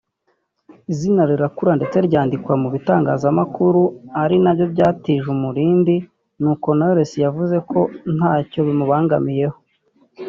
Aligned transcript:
izina 0.91 1.21
rirakura 1.29 1.71
ndetse 1.79 1.97
ryandikwa 2.07 2.53
mu 2.61 2.67
bitangazamakuru 2.75 3.81
ari 4.21 4.35
nabyo 4.43 4.65
byatije 4.73 5.25
umurindi 5.35 5.95
n’uko 6.41 6.67
Knowless 6.77 7.11
yavuze 7.25 7.55
ko 7.69 7.79
ntacyo 8.17 8.59
bimubangamiyeho 8.67 9.57